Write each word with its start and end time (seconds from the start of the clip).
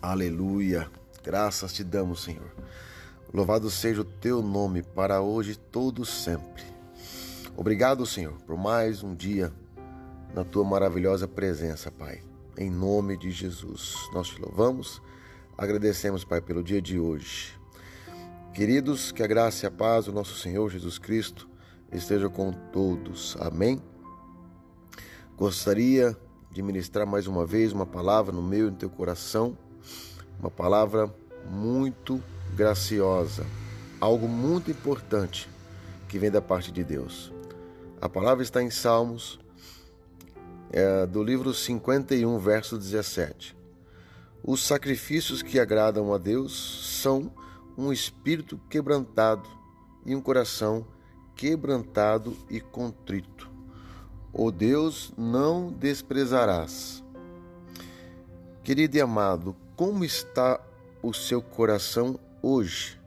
Aleluia. 0.00 0.88
Graças 1.24 1.72
te 1.72 1.82
damos, 1.82 2.22
Senhor. 2.22 2.54
Louvado 3.34 3.68
seja 3.70 4.02
o 4.02 4.04
teu 4.04 4.40
nome 4.40 4.82
para 4.82 5.20
hoje 5.20 5.52
e 5.52 5.56
todo 5.56 6.04
sempre. 6.04 6.62
Obrigado, 7.56 8.06
Senhor, 8.06 8.34
por 8.46 8.56
mais 8.56 9.02
um 9.02 9.14
dia 9.14 9.52
na 10.32 10.44
tua 10.44 10.62
maravilhosa 10.62 11.26
presença, 11.26 11.90
Pai. 11.90 12.22
Em 12.56 12.70
nome 12.70 13.16
de 13.16 13.30
Jesus, 13.30 14.08
nós 14.12 14.28
te 14.28 14.40
louvamos, 14.40 15.02
agradecemos, 15.58 16.24
Pai, 16.24 16.40
pelo 16.40 16.62
dia 16.62 16.80
de 16.80 16.98
hoje. 16.98 17.58
Queridos, 18.54 19.10
que 19.10 19.22
a 19.22 19.26
graça 19.26 19.66
e 19.66 19.68
a 19.68 19.70
paz 19.70 20.04
do 20.04 20.12
nosso 20.12 20.36
Senhor 20.38 20.70
Jesus 20.70 20.98
Cristo 20.98 21.48
esteja 21.92 22.28
com 22.28 22.52
todos. 22.52 23.36
Amém. 23.40 23.82
Gostaria 25.36 26.16
de 26.50 26.62
ministrar 26.62 27.06
mais 27.06 27.26
uma 27.26 27.44
vez 27.44 27.72
uma 27.72 27.84
palavra 27.84 28.32
no 28.32 28.42
meu 28.42 28.68
e 28.68 28.70
no 28.70 28.76
teu 28.76 28.88
coração 28.88 29.58
uma 30.38 30.50
palavra 30.50 31.12
muito 31.50 32.22
graciosa, 32.54 33.46
algo 34.00 34.28
muito 34.28 34.70
importante 34.70 35.48
que 36.08 36.18
vem 36.18 36.30
da 36.30 36.40
parte 36.40 36.70
de 36.70 36.84
Deus. 36.84 37.32
A 38.00 38.08
palavra 38.08 38.42
está 38.42 38.62
em 38.62 38.70
Salmos, 38.70 39.38
é, 40.70 41.06
do 41.06 41.22
livro 41.22 41.52
51, 41.54 42.38
verso 42.38 42.76
17. 42.76 43.56
Os 44.42 44.64
sacrifícios 44.64 45.42
que 45.42 45.58
agradam 45.58 46.12
a 46.12 46.18
Deus 46.18 47.00
são 47.02 47.32
um 47.76 47.92
espírito 47.92 48.58
quebrantado 48.70 49.48
e 50.04 50.14
um 50.14 50.20
coração 50.20 50.86
quebrantado 51.34 52.36
e 52.48 52.60
contrito. 52.60 53.50
O 54.32 54.50
Deus 54.50 55.12
não 55.16 55.72
desprezarás. 55.72 57.02
Querido 58.62 58.96
e 58.96 59.00
amado, 59.00 59.56
como 59.76 60.04
está 60.04 60.58
o 61.02 61.12
seu 61.12 61.42
coração 61.42 62.18
hoje, 62.42 62.98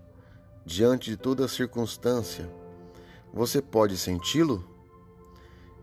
diante 0.64 1.10
de 1.10 1.18
toda 1.18 1.48
circunstância? 1.48 2.48
Você 3.34 3.60
pode 3.60 3.98
senti-lo? 3.98 4.64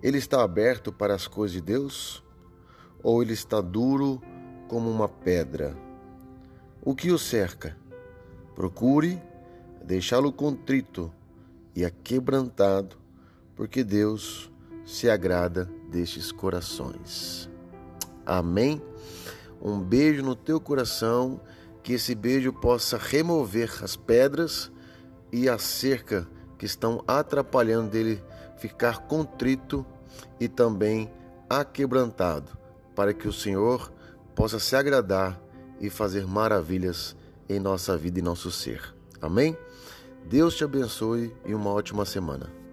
Ele 0.01 0.19
está 0.19 0.45
aberto 0.45 0.93
para 0.93 1.13
as 1.13 1.27
coisas 1.27 1.55
de 1.55 1.61
Deus? 1.61 2.23
Ou 3.03 3.21
ele 3.21 3.33
está 3.33 3.61
duro 3.61 4.23
como 4.69 4.89
uma 4.89 5.09
pedra? 5.09 5.77
O 6.83 6.95
que 6.95 7.11
o 7.11 7.19
cerca? 7.19 7.77
Procure 8.55 9.21
deixá-lo 9.85 10.33
contrito 10.33 11.13
e 11.75 11.85
aquebrantado, 11.85 12.97
porque 13.57 13.83
Deus 13.83 14.51
se 14.85 15.11
agrada 15.11 15.69
destes 15.91 16.31
corações. 16.31 17.51
Amém. 18.25 18.81
Um 19.61 19.81
beijo 19.81 20.23
no 20.23 20.35
teu 20.35 20.61
coração, 20.61 21.41
que 21.83 21.95
esse 21.95 22.15
beijo 22.15 22.53
possa 22.53 22.99
remover 22.99 23.73
as 23.83 23.97
pedras 23.97 24.71
e 25.33 25.49
a 25.49 25.59
cerca 25.59 26.27
que 26.59 26.67
estão 26.67 27.03
atrapalhando 27.07 27.91
dele 27.91 28.23
ficar 28.57 29.07
contrito 29.07 29.85
e 30.41 30.49
também 30.49 31.11
aquebrantado, 31.49 32.57
para 32.95 33.13
que 33.13 33.29
o 33.29 33.33
Senhor 33.33 33.93
possa 34.35 34.59
se 34.59 34.75
agradar 34.75 35.41
e 35.81 35.91
fazer 35.91 36.27
maravilhas 36.27 37.17
em 37.49 37.61
nossa 37.61 37.97
vida 37.97 38.19
e 38.19 38.23
nosso 38.23 38.51
ser. 38.51 38.95
Amém? 39.21 39.57
Deus 40.29 40.57
te 40.57 40.65
abençoe 40.65 41.35
e 41.45 41.55
uma 41.55 41.71
ótima 41.71 42.05
semana. 42.05 42.66